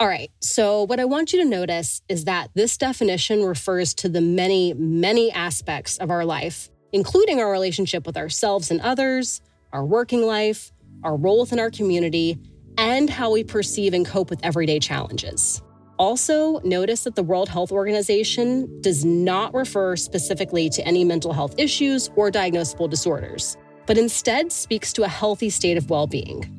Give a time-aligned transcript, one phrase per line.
[0.00, 4.08] All right, so what I want you to notice is that this definition refers to
[4.08, 9.84] the many, many aspects of our life, including our relationship with ourselves and others, our
[9.84, 10.72] working life,
[11.04, 12.38] our role within our community,
[12.82, 15.62] and how we perceive and cope with everyday challenges.
[15.98, 21.54] Also, notice that the World Health Organization does not refer specifically to any mental health
[21.58, 26.58] issues or diagnosable disorders, but instead speaks to a healthy state of well being.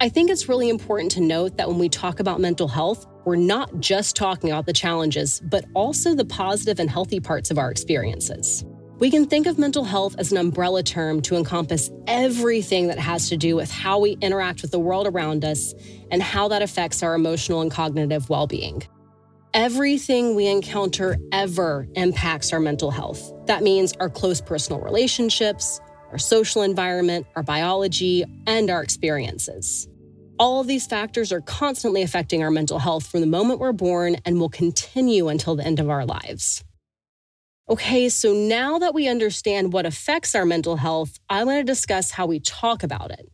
[0.00, 3.34] I think it's really important to note that when we talk about mental health, we're
[3.34, 7.72] not just talking about the challenges, but also the positive and healthy parts of our
[7.72, 8.64] experiences.
[9.00, 13.30] We can think of mental health as an umbrella term to encompass everything that has
[13.30, 15.72] to do with how we interact with the world around us
[16.10, 18.82] and how that affects our emotional and cognitive well being.
[19.54, 23.32] Everything we encounter ever impacts our mental health.
[23.46, 25.80] That means our close personal relationships,
[26.12, 29.88] our social environment, our biology, and our experiences.
[30.38, 34.18] All of these factors are constantly affecting our mental health from the moment we're born
[34.26, 36.62] and will continue until the end of our lives.
[37.70, 42.10] Okay, so now that we understand what affects our mental health, I want to discuss
[42.10, 43.30] how we talk about it.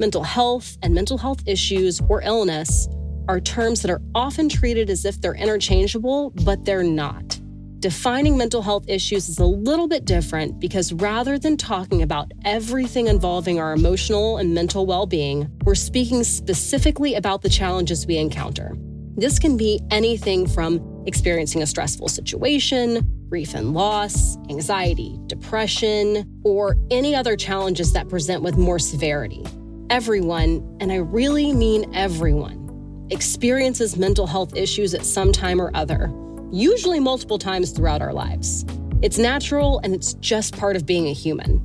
[0.00, 2.88] Mental health and mental health issues or illness
[3.28, 7.38] are terms that are often treated as if they're interchangeable, but they're not.
[7.80, 13.06] Defining mental health issues is a little bit different because rather than talking about everything
[13.06, 18.74] involving our emotional and mental well being, we're speaking specifically about the challenges we encounter.
[19.18, 26.76] This can be anything from experiencing a stressful situation, grief and loss, anxiety, depression, or
[26.90, 29.44] any other challenges that present with more severity.
[29.90, 36.12] Everyone, and I really mean everyone, experiences mental health issues at some time or other,
[36.52, 38.66] usually multiple times throughout our lives.
[39.00, 41.64] It's natural and it's just part of being a human.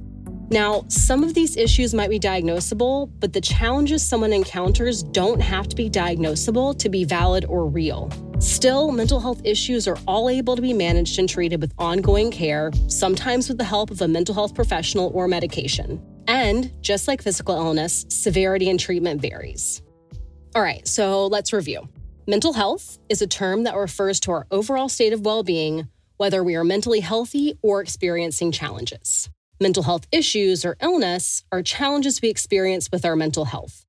[0.49, 5.67] Now, some of these issues might be diagnosable, but the challenges someone encounters don't have
[5.67, 8.09] to be diagnosable to be valid or real.
[8.43, 12.71] Still, mental health issues are all able to be managed and treated with ongoing care,
[12.89, 16.01] sometimes with the help of a mental health professional or medication.
[16.27, 19.81] And just like physical illness, severity and treatment varies.
[20.55, 21.87] All right, so let's review.
[22.27, 25.87] Mental health is a term that refers to our overall state of well being,
[26.17, 29.29] whether we are mentally healthy or experiencing challenges.
[29.61, 33.85] Mental health issues or illness are challenges we experience with our mental health.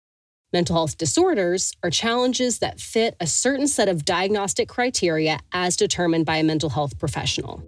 [0.54, 6.26] Mental health disorders are challenges that fit a certain set of diagnostic criteria as determined
[6.26, 7.60] by a mental health professional.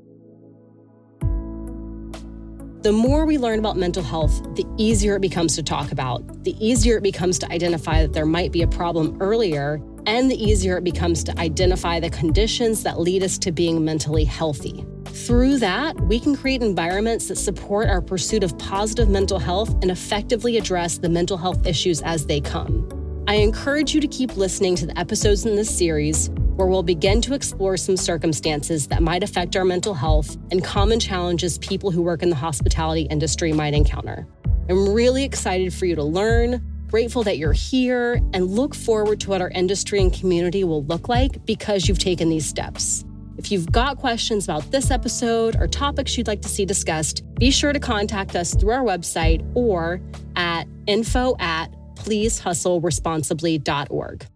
[2.83, 6.55] The more we learn about mental health, the easier it becomes to talk about, the
[6.65, 10.77] easier it becomes to identify that there might be a problem earlier, and the easier
[10.77, 14.87] it becomes to identify the conditions that lead us to being mentally healthy.
[15.25, 19.91] Through that, we can create environments that support our pursuit of positive mental health and
[19.91, 22.89] effectively address the mental health issues as they come.
[23.27, 27.23] I encourage you to keep listening to the episodes in this series where we'll begin
[27.23, 32.03] to explore some circumstances that might affect our mental health and common challenges people who
[32.03, 34.29] work in the hospitality industry might encounter.
[34.69, 39.31] I'm really excited for you to learn, grateful that you're here, and look forward to
[39.31, 43.06] what our industry and community will look like because you've taken these steps.
[43.39, 47.51] If you've got questions about this episode or topics you'd like to see discussed, be
[47.51, 50.01] sure to contact us through our website or
[50.37, 51.67] at info at
[51.97, 54.27] pleasehustleresponsibly.org.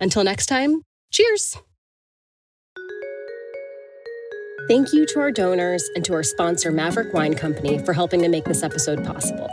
[0.00, 1.56] Until next time, cheers!
[4.66, 8.28] Thank you to our donors and to our sponsor, Maverick Wine Company, for helping to
[8.28, 9.46] make this episode possible.